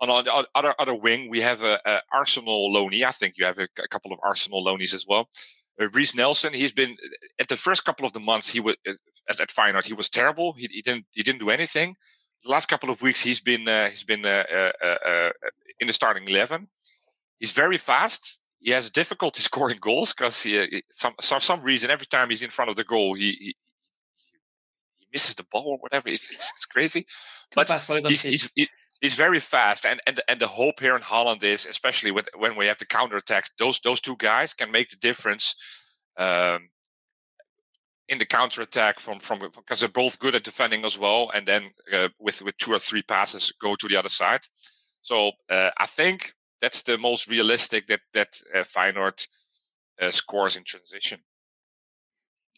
[0.00, 3.04] On the other other wing, we have a, a Arsenal loanee.
[3.04, 5.28] I think you have a, a couple of Arsenal loanees as well.
[5.80, 6.96] Uh, Reiss Nelson, he's been
[7.40, 9.84] at the first couple of the months he was at, at Feyenoord.
[9.84, 10.52] He was terrible.
[10.52, 11.96] He, he didn't he didn't do anything.
[12.44, 15.30] The last couple of weeks he's been uh, he's been uh, uh, uh, uh
[15.80, 16.68] in the starting eleven.
[17.40, 22.06] He's very fast he has difficulty scoring goals because he, some for some reason every
[22.06, 23.56] time he's in front of the goal he he,
[24.98, 26.08] he misses the ball or whatever.
[26.08, 27.06] It's it's, it's crazy,
[27.54, 27.70] but
[28.08, 28.50] he's, he's,
[29.00, 29.86] he's, very fast.
[29.86, 32.86] And and and the hope here in Holland is especially with when we have the
[32.86, 35.54] counter attacks, those those two guys can make the difference.
[36.18, 36.70] Um,
[38.08, 41.46] in the counter attack from from because they're both good at defending as well, and
[41.46, 44.40] then uh, with with two or three passes go to the other side.
[45.02, 49.26] So uh, I think that's the most realistic that that uh, Feyenoord
[50.00, 51.18] uh, scores in transition.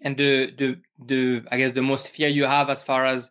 [0.00, 3.30] And the the the I guess the most fear you have as far as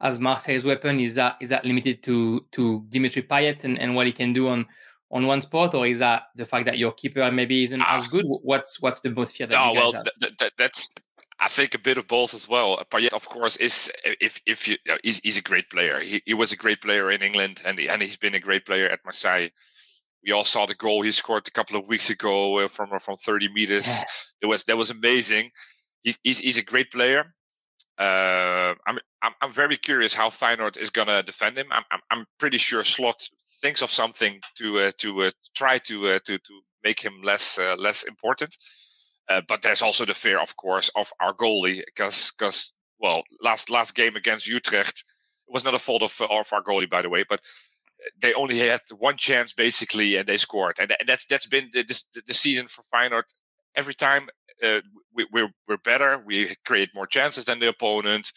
[0.00, 4.06] as Marseille's weapon is that is that limited to to Dimitri Payet and, and what
[4.06, 4.66] he can do on
[5.10, 7.96] on one spot, or is that the fact that your keeper maybe isn't ah.
[7.96, 8.24] as good?
[8.26, 9.54] What's what's the most fear that?
[9.54, 10.94] No, well, th- th- that's
[11.40, 12.84] I I think a bit of both as well.
[12.90, 16.00] Payet, of course, is if if you he's, he's a great player.
[16.00, 18.66] He, he was a great player in England, and he, and he's been a great
[18.66, 19.48] player at Marseille.
[20.28, 23.16] We all saw the goal he scored a couple of weeks ago uh, from from
[23.16, 23.86] 30 meters.
[23.86, 24.04] Yeah.
[24.42, 25.50] It was that was amazing.
[26.02, 27.34] He's he's, he's a great player.
[27.98, 31.68] Uh, I'm, I'm I'm very curious how Feyenoord is gonna defend him.
[31.70, 33.26] I'm I'm, I'm pretty sure Slot
[33.62, 37.58] thinks of something to uh, to uh, try to uh, to to make him less
[37.58, 38.54] uh, less important.
[39.30, 43.70] Uh, but there's also the fear, of course, of our goalie because because well, last
[43.70, 45.04] last game against Utrecht
[45.48, 47.40] it was not a fault of of our goalie, by the way, but
[48.20, 52.04] they only had one chance basically, and they scored, and that's that's been the, this,
[52.26, 53.24] the season for Feyenoord.
[53.74, 54.28] Every time
[54.62, 54.80] uh,
[55.14, 56.22] we, are we're, we're better.
[56.24, 58.32] We create more chances than the opponent.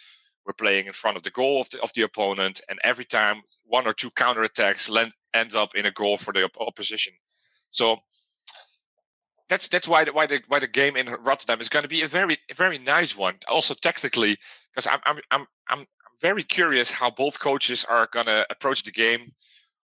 [0.46, 3.42] We're playing in front of the goal of the, of the opponent, and every time
[3.66, 7.14] one or two counterattacks land, ends up in a goal for the opposition.
[7.70, 7.98] So
[9.50, 12.02] that's that's why the, why the why the game in Rotterdam is going to be
[12.02, 13.36] a very very nice one.
[13.50, 14.38] Also technically,
[14.74, 15.86] because I'm I'm I'm I'm
[16.22, 19.32] very curious how both coaches are going to approach the game.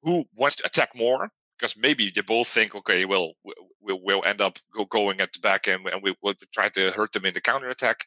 [0.02, 1.30] Who wants to attack more?
[1.62, 3.34] because maybe they both think, okay, well,
[3.80, 6.90] we'll, we'll end up go, going at the back and, and we will try to
[6.90, 8.04] hurt them in the counter attack.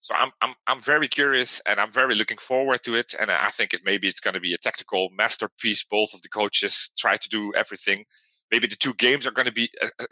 [0.00, 3.12] So I'm, I'm, I'm very curious and I'm very looking forward to it.
[3.18, 5.82] And I think it maybe it's going to be a tactical masterpiece.
[5.82, 8.04] Both of the coaches try to do everything.
[8.52, 10.04] Maybe the two games are going to be uh, uh,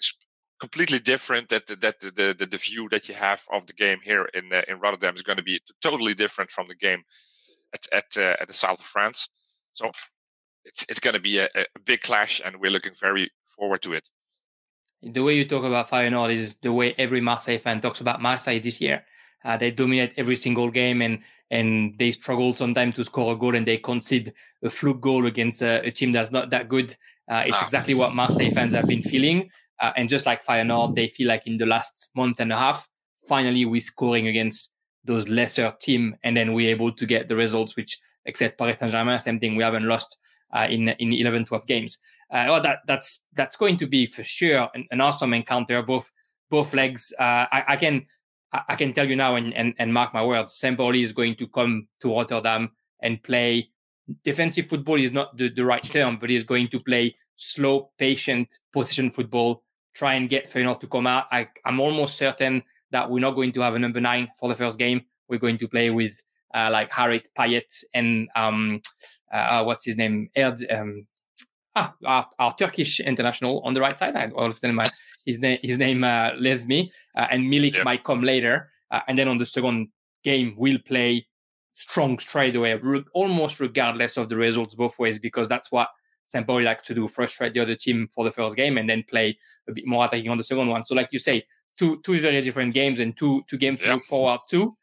[0.59, 1.51] completely different.
[1.51, 4.53] That the, that the, the, the view that you have of the game here in
[4.53, 7.05] uh, in Rotterdam is going to be totally different from the game
[7.73, 9.29] at at uh, at the south of France.
[9.75, 9.93] So
[10.65, 13.93] it's it's going to be a, a big clash, and we're looking very forward to
[13.93, 14.09] it.
[15.03, 18.61] The way you talk about Feyenoord is the way every Marseille fan talks about Marseille
[18.61, 19.05] this year.
[19.45, 23.55] Uh, they dominate every single game, and and they struggle sometimes to score a goal,
[23.55, 26.97] and they concede a fluke goal against a, a team that's not that good.
[27.29, 27.63] Uh, it's ah.
[27.63, 29.51] exactly what Marseille fans have been feeling,
[29.81, 32.89] uh, and just like Feyenoord, they feel like in the last month and a half,
[33.29, 34.73] finally we're scoring against
[35.05, 37.77] those lesser team, and then we're able to get the results.
[37.77, 39.55] Which, except Paris Saint Germain, same thing.
[39.57, 40.17] We haven't lost
[40.55, 41.99] uh, in in 11, 12 games.
[42.31, 45.83] Uh, well, that that's that's going to be for sure an, an awesome encounter.
[45.83, 46.11] Both
[46.51, 47.13] both legs.
[47.19, 48.07] Uh, I, I, can
[48.53, 50.61] I can tell you now and, and, and mark my words.
[50.61, 53.71] Sampaoli is going to come to Rotterdam and play.
[54.23, 58.59] Defensive football is not the, the right term, but he's going to play slow, patient
[58.73, 59.65] position football.
[59.95, 61.27] Try and get Feyenoord to come out.
[61.33, 64.55] I, I'm almost certain that we're not going to have a number nine for the
[64.55, 65.03] first game.
[65.29, 66.21] We're going to play with
[66.55, 68.81] uh, like Harit Payet and um,
[69.35, 70.31] uh, what's his name?
[70.37, 71.07] Erd, um,
[71.75, 74.17] ah, our, our, Turkish international on the right side.
[74.17, 74.89] I all of a sudden my,
[75.27, 77.85] his name his name uh, leaves me, uh, and Milik yep.
[77.85, 79.89] might come later, uh, and then on the second
[80.23, 81.27] game we'll play
[81.73, 85.89] strong straight away, re- almost regardless of the results both ways, because that's what
[86.33, 89.37] Sampaoli like to do: frustrate the other team for the first game, and then play
[89.69, 90.85] a bit more attacking on the second one.
[90.85, 91.45] So, like you say,
[91.77, 93.89] two two very different games and two two games yep.
[93.89, 94.77] to look forward to.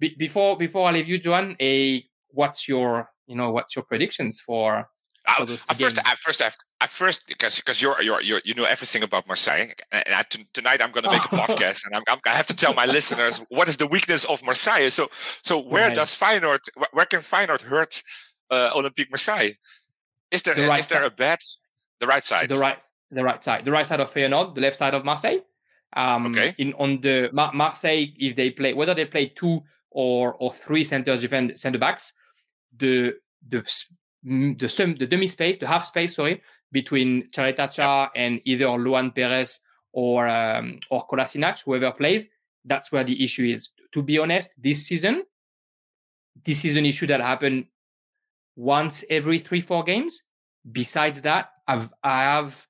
[0.00, 4.40] Be- before before I leave you, Johan, a what's your you know, what's your predictions
[4.40, 4.88] for?
[5.24, 6.42] At first, at first,
[6.80, 10.82] at first, because because you're, you're you're you know everything about Marseille, and I, tonight
[10.82, 13.38] I'm going to make a podcast, and I'm, I'm, i have to tell my listeners
[13.48, 14.90] what is the weakness of Marseille.
[14.90, 15.10] So
[15.42, 15.94] so where right.
[15.94, 16.58] does Feyenoord
[16.90, 18.02] where can Feyenoord hurt
[18.50, 19.50] uh, Olympique Marseille?
[20.32, 21.12] Is there the right is there side.
[21.12, 21.44] a bet?
[22.00, 22.48] The right side.
[22.48, 22.78] The right
[23.12, 23.64] the right side.
[23.64, 25.38] The right side of Feyenoord, the left side of Marseille.
[25.94, 26.54] Um, okay.
[26.58, 30.82] In on the Mar- Marseille, if they play whether they play two or or three
[30.82, 32.12] centers defend center backs,
[32.76, 33.14] the
[33.48, 33.64] the
[34.22, 39.60] the sum the demi space, the half space, sorry, between Caleta-Car and either Luan Peres
[39.92, 42.28] or um, or Kolasinac, whoever plays.
[42.64, 43.70] That's where the issue is.
[43.92, 45.24] To be honest, this season,
[46.44, 47.66] this is an issue that happened
[48.56, 50.22] once every three four games.
[50.70, 52.66] Besides that, I've I have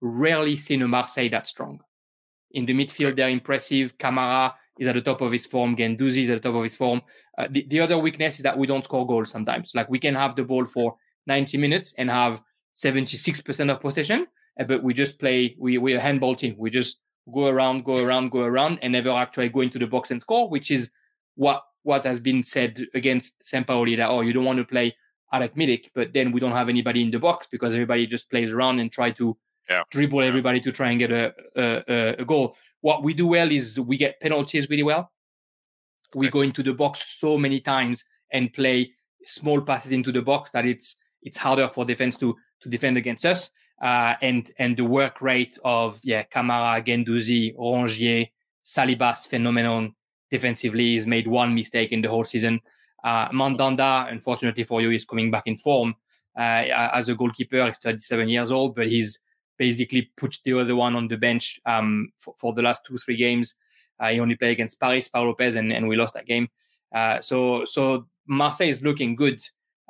[0.00, 1.80] rarely seen a Marseille that strong.
[2.52, 3.98] In the midfield, they're impressive.
[3.98, 5.76] Camara is at the top of his form.
[5.76, 7.02] Guendouzi is at the top of his form.
[7.38, 9.72] Uh, the, the other weakness is that we don't score goals sometimes.
[9.74, 12.42] Like we can have the ball for 90 minutes and have
[12.74, 14.26] 76% of possession,
[14.60, 16.54] uh, but we just play, we, we're a handball team.
[16.58, 17.00] We just
[17.32, 20.48] go around, go around, go around, and never actually go into the box and score,
[20.48, 20.90] which is
[21.34, 24.96] what what has been said against Sampaoli that, oh, you don't want to play
[25.32, 28.52] Arek Milik, but then we don't have anybody in the box because everybody just plays
[28.52, 29.36] around and try to
[29.70, 29.82] yeah.
[29.92, 32.56] dribble everybody to try and get a, a, a goal.
[32.86, 35.10] What we do well is we get penalties really well.
[36.10, 36.20] Okay.
[36.20, 38.92] We go into the box so many times and play
[39.24, 43.26] small passes into the box that it's it's harder for defense to to defend against
[43.26, 43.50] us.
[43.82, 48.30] Uh, and and the work rate of yeah Camara, Guendouzi, Rongier,
[48.64, 49.96] Salibas phenomenon
[50.30, 50.92] defensively.
[50.92, 52.60] He's made one mistake in the whole season.
[53.02, 55.96] Uh, Mandanda, unfortunately for you, is coming back in form
[56.38, 56.62] uh,
[56.94, 57.66] as a goalkeeper.
[57.66, 59.18] He's 37 years old, but he's
[59.58, 63.16] basically put the other one on the bench um, for, for, the last two three
[63.16, 63.54] games.
[63.98, 66.48] Uh, he only played against Paris, Pau Lopez, and, and we lost that game.
[66.94, 69.40] Uh, so so Marseille is looking good.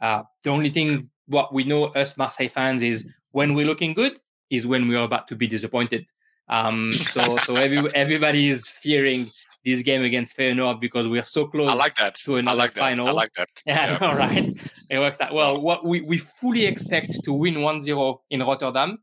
[0.00, 4.20] Uh, the only thing what we know us Marseille fans is when we're looking good
[4.50, 6.07] is when we're about to be disappointed.
[6.48, 9.31] Um, so so every, everybody is fearing
[9.66, 11.70] this game against Feyenoord because we are so close.
[11.70, 12.14] I like that.
[12.14, 13.09] To another I like final.
[13.09, 13.48] I like that.
[13.66, 14.09] Yeah, yeah.
[14.09, 14.46] all right.
[14.88, 15.61] It works out well.
[15.61, 18.98] What we, we fully expect to win 1-0 in Rotterdam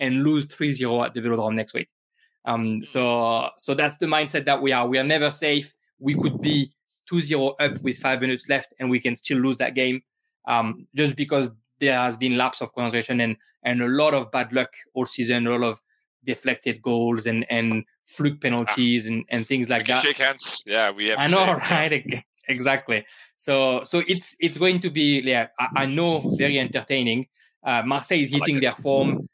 [0.00, 1.88] and lose 3-0 at the Velodrome next week.
[2.44, 4.86] Um, so so that's the mindset that we are.
[4.86, 5.74] We are never safe.
[5.98, 6.72] We could be
[7.10, 10.02] 2-0 up with five minutes left and we can still lose that game
[10.46, 14.52] um, just because there has been lapse of concentration and and a lot of bad
[14.52, 15.80] luck all season, a lot of
[16.24, 20.02] deflected goals and and fluke penalties and, and things like we that.
[20.02, 20.64] Shake hands.
[20.66, 21.18] Yeah, we have.
[21.18, 22.24] I know, right?
[22.48, 23.04] Exactly.
[23.36, 25.48] So so it's it's going to be yeah.
[25.58, 27.26] I, I know very entertaining.
[27.62, 29.28] Uh, Marseille is hitting like their form.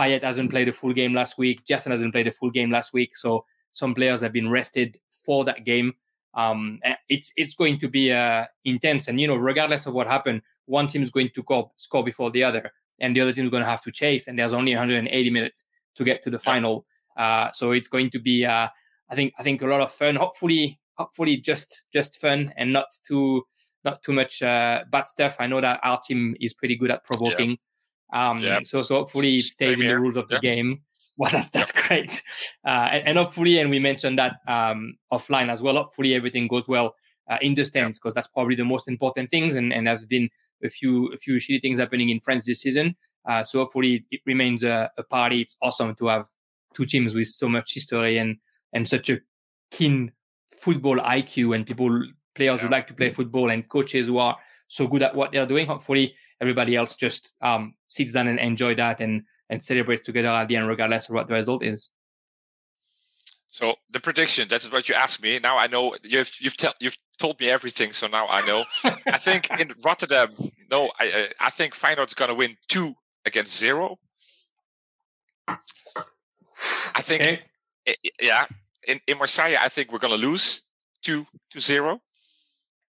[0.00, 1.66] Payet hasn't played a full game last week.
[1.68, 3.16] Gerson hasn't played a full game last week.
[3.16, 5.92] So some players have been rested for that game.
[6.32, 10.42] Um, it's it's going to be uh, intense, and you know, regardless of what happened,
[10.66, 13.50] one team is going to go, score before the other, and the other team is
[13.50, 14.26] going to have to chase.
[14.26, 15.64] And there's only 180 minutes
[15.96, 16.86] to get to the final.
[17.16, 18.68] Uh, so it's going to be, uh,
[19.10, 20.16] I think, I think a lot of fun.
[20.16, 23.42] Hopefully, hopefully just just fun and not too
[23.84, 25.36] not too much uh, bad stuff.
[25.40, 27.50] I know that our team is pretty good at provoking.
[27.50, 27.56] Yeah.
[28.12, 28.60] Um, yeah.
[28.62, 29.96] So so hopefully it stays Same in here.
[29.96, 30.82] the rules of the game.
[31.18, 32.22] Well, that's, that's great.
[32.66, 35.74] Uh, and, and, hopefully, and we mentioned that um, offline as well.
[35.74, 36.94] Hopefully, everything goes well
[37.30, 39.54] uh, in the stands because that's probably the most important things.
[39.54, 40.30] And and there's been
[40.64, 42.96] a few a few shitty things happening in France this season.
[43.28, 45.42] Uh, so hopefully, it remains a, a party.
[45.42, 46.26] It's awesome to have
[46.74, 48.38] two teams with so much history and
[48.72, 49.20] and such a
[49.70, 50.12] keen
[50.56, 52.02] football IQ and people
[52.34, 52.66] players yeah.
[52.66, 54.36] who like to play football and coaches who are
[54.68, 55.66] so good at what they're doing.
[55.66, 60.48] Hopefully, everybody else just um, sits down and enjoy that and and celebrates together at
[60.48, 61.90] the end, regardless of what the result is.
[63.48, 65.40] So the prediction, that's what you asked me.
[65.40, 68.64] Now I know you've you've tell, you've told me everything, so now I know.
[68.84, 70.28] I think in Rotterdam,
[70.70, 72.94] no, I I think Feyenoord's going to win two
[73.26, 73.98] against zero.
[76.94, 77.40] I think, okay.
[78.20, 78.44] yeah,
[78.86, 80.62] in, in Marseille, I think we're going to lose
[81.02, 82.00] two to zero.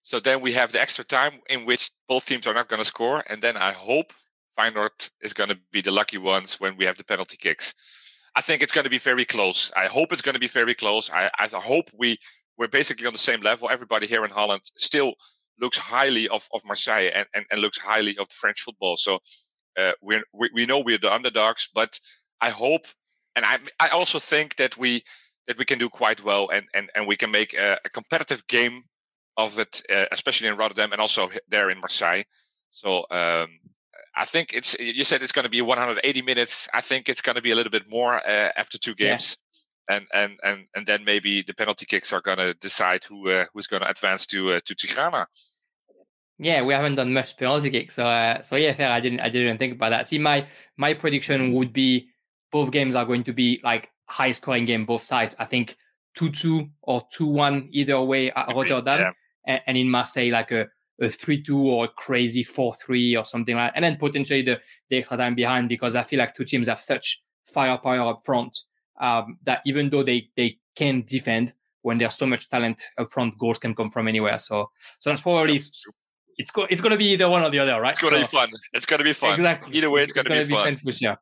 [0.03, 2.85] So then we have the extra time in which both teams are not going to
[2.85, 4.13] score, and then I hope
[4.57, 7.73] Feyenoord is going to be the lucky ones when we have the penalty kicks.
[8.35, 9.71] I think it's going to be very close.
[9.75, 11.09] I hope it's going to be very close.
[11.11, 12.17] I, I hope we
[12.57, 13.69] we're basically on the same level.
[13.69, 15.13] Everybody here in Holland still
[15.59, 18.97] looks highly of, of Marseille and, and, and looks highly of the French football.
[18.97, 19.19] So
[19.77, 20.21] uh, we
[20.53, 21.99] we know we're the underdogs, but
[22.39, 22.85] I hope
[23.35, 25.03] and I I also think that we
[25.47, 28.45] that we can do quite well and and, and we can make a, a competitive
[28.47, 28.83] game
[29.37, 32.23] of it, uh, especially in Rotterdam and also there in Marseille.
[32.69, 33.59] So um,
[34.15, 36.67] I think it's you said it's going to be 180 minutes.
[36.73, 39.37] I think it's going to be a little bit more uh, after two games.
[39.37, 39.47] Yeah.
[39.89, 43.45] And, and and and then maybe the penalty kicks are going to decide who uh,
[43.53, 45.27] who's going to advance to uh, to Tirana.
[46.37, 48.89] Yeah, we haven't done much penalty kicks, so uh, so yeah, fair.
[48.89, 50.07] I didn't I didn't think about that.
[50.07, 52.07] See, my my prediction would be
[52.51, 55.35] both games are going to be like high scoring game both sides.
[55.39, 55.75] I think
[56.15, 59.11] two two or two one either way at Rotterdam, yeah.
[59.45, 60.67] And, and in Marseille like a
[61.01, 63.75] a 3 2 or a crazy 4 3 or something like that.
[63.75, 66.81] And then potentially the, the extra time behind because I feel like two teams have
[66.81, 68.55] such firepower up front
[68.99, 73.37] um, that even though they, they can defend, when there's so much talent up front,
[73.37, 74.37] goals can come from anywhere.
[74.37, 75.59] So so that's probably
[76.37, 77.91] it's go, it's going to be either one or the other, right?
[77.91, 78.49] It's going to so, be fun.
[78.73, 79.33] It's going to be fun.
[79.33, 79.77] Exactly.
[79.77, 80.75] Either way, it's, it's going to be fun.
[80.75, 81.17] be fun sure.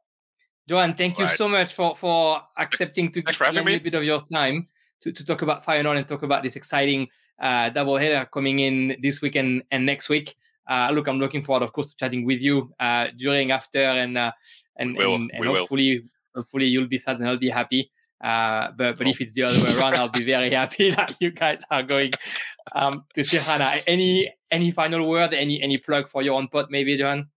[0.68, 1.38] Johan, thank you right.
[1.38, 4.68] so much for for accepting to give a little bit of your time
[5.02, 7.08] to, to talk about Feyenoord and talk about this exciting
[7.39, 10.36] uh, double header coming in this week and, next week.
[10.69, 14.17] Uh, look, I'm looking forward, of course, to chatting with you uh, during, after, and
[14.17, 14.32] uh,
[14.75, 15.15] and, will.
[15.15, 16.41] and, and hopefully, will.
[16.41, 17.91] hopefully you'll be sad and I'll be happy.
[18.21, 21.32] Uh, but but if it's the other way around, I'll be very happy that you
[21.32, 22.12] guys are going
[22.73, 23.78] um, to Tirana.
[23.88, 25.34] Any any final word?
[25.34, 27.30] Any any plug for your own pod, maybe, John?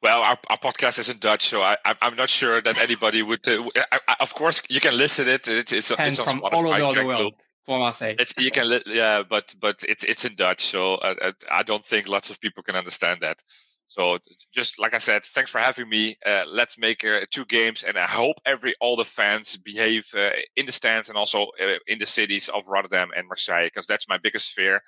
[0.00, 3.46] Well, our, our podcast is in Dutch, so I, I'm not sure that anybody would.
[3.48, 5.48] Uh, I, I, of course, you can listen it.
[5.48, 7.34] It's it's, it's on from all over the world.
[7.68, 8.14] Marseille.
[8.18, 11.62] It's you can yeah, but but it's it's in Dutch, so I, uh, uh, I
[11.62, 13.42] don't think lots of people can understand that.
[13.86, 14.18] So
[14.52, 16.16] just like I said, thanks for having me.
[16.24, 20.30] Uh, let's make uh, two games, and I hope every all the fans behave uh,
[20.56, 24.08] in the stands and also uh, in the cities of Rotterdam and Marseille, because that's
[24.08, 24.82] my biggest fear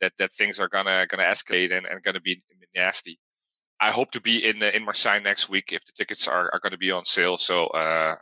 [0.00, 2.42] that that things are gonna gonna escalate and, and gonna be
[2.74, 3.18] nasty.
[3.80, 6.72] I hope to be in in Marseille next week if the tickets are, are going
[6.72, 7.38] to be on sale.
[7.38, 8.16] So I,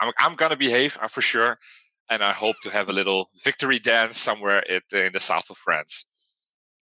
[0.00, 1.58] I'm I'm gonna behave for sure
[2.10, 6.04] and I hope to have a little victory dance somewhere in the south of France.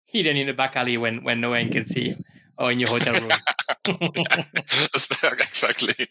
[0.05, 2.13] Hidden in the back alley when, when no one can see.
[2.57, 3.31] or in your hotel room.
[4.95, 6.07] exactly.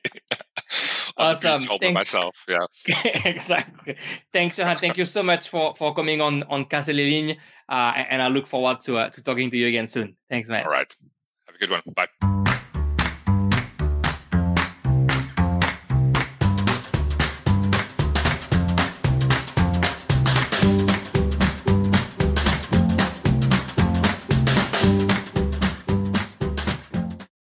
[1.17, 1.71] awesome.
[1.71, 2.45] All by myself.
[2.49, 2.67] Yeah.
[3.25, 3.97] exactly.
[4.33, 4.77] Thanks, Johan.
[4.77, 7.37] Thank you so much for for coming on on Casse les Lignes,
[7.69, 10.17] uh, and I look forward to uh, to talking to you again soon.
[10.31, 10.65] Thanks, man.
[10.65, 10.95] All right.
[11.47, 11.83] Have a good one.
[11.95, 12.53] Bye.